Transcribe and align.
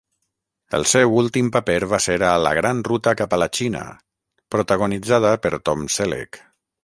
El 0.77 0.85
seu 0.91 1.11
últim 1.23 1.49
paper 1.57 1.75
va 1.91 1.99
ser 2.05 2.15
a 2.29 2.31
"La 2.45 2.53
gran 2.61 2.81
ruta 2.89 3.13
cap 3.21 3.35
a 3.37 3.39
la 3.43 3.49
Xina", 3.59 3.83
protagonitzada 4.55 5.37
per 5.47 5.55
Tom 5.69 5.85
Selleck. 5.97 6.43